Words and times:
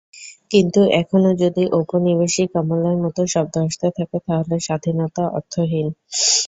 কিন্তু 0.51 0.81
এখনো 1.01 1.29
যদি 1.43 1.63
ঔপনিবেশিক 1.77 2.49
আমলের 2.55 2.97
মতো 3.03 3.21
শব্দ 3.33 3.53
আসতে 3.65 3.87
থাকে, 3.97 4.17
তাহলে 4.27 4.55
স্বাধীনতা 4.67 5.23
অর্থহীন। 5.37 5.87